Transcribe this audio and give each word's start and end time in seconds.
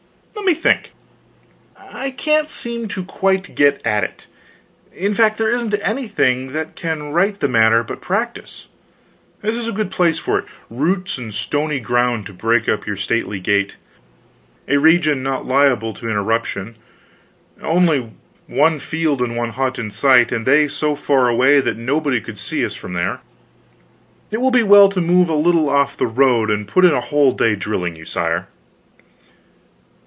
"Let 0.33 0.45
me 0.47 0.53
think... 0.55 0.91
I 1.77 2.09
can't 2.09 2.49
seem 2.49 2.87
to 2.89 3.05
quite 3.05 3.53
get 3.53 3.79
at 3.85 4.03
it. 4.03 4.25
In 4.91 5.13
fact, 5.13 5.37
there 5.37 5.51
isn't 5.51 5.75
anything 5.83 6.51
that 6.53 6.75
can 6.75 7.11
right 7.13 7.39
the 7.39 7.47
matter 7.47 7.83
but 7.83 8.01
practice. 8.01 8.65
This 9.43 9.55
is 9.55 9.67
a 9.67 9.71
good 9.71 9.91
place 9.91 10.17
for 10.17 10.39
it: 10.39 10.45
roots 10.69 11.17
and 11.19 11.31
stony 11.31 11.79
ground 11.79 12.25
to 12.25 12.33
break 12.33 12.67
up 12.67 12.87
your 12.87 12.95
stately 12.95 13.39
gait, 13.39 13.77
a 14.67 14.77
region 14.77 15.21
not 15.21 15.45
liable 15.45 15.93
to 15.93 16.09
interruption, 16.09 16.75
only 17.61 18.11
one 18.47 18.79
field 18.79 19.21
and 19.21 19.37
one 19.37 19.51
hut 19.51 19.77
in 19.77 19.91
sight, 19.91 20.31
and 20.31 20.45
they 20.47 20.67
so 20.67 20.95
far 20.95 21.29
away 21.29 21.61
that 21.61 21.77
nobody 21.77 22.19
could 22.19 22.39
see 22.39 22.65
us 22.65 22.73
from 22.73 22.93
there. 22.93 23.19
It 24.31 24.41
will 24.41 24.51
be 24.51 24.63
well 24.63 24.89
to 24.89 25.01
move 25.01 25.29
a 25.29 25.33
little 25.35 25.69
off 25.69 25.95
the 25.95 26.07
road 26.07 26.49
and 26.49 26.67
put 26.67 26.83
in 26.83 26.91
the 26.91 26.99
whole 26.99 27.31
day 27.31 27.55
drilling 27.55 27.95
you, 27.95 28.05
sire." 28.05 28.47